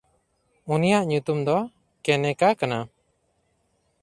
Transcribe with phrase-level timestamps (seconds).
[0.73, 1.57] ᱩᱱᱤᱭᱟᱜ ᱧᱩᱛᱩᱢ ᱫᱚ
[2.03, 2.79] ᱠᱮᱱᱮᱠᱟ ᱠᱟᱱᱟ᱾